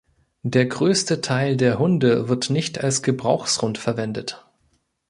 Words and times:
Der 0.41 0.65
größte 0.65 1.21
Teil 1.21 1.57
der 1.57 1.77
Hunde 1.77 2.27
wird 2.27 2.49
nicht 2.49 2.83
als 2.83 3.03
Gebrauchshund 3.03 3.77
verwendet. 3.77 4.43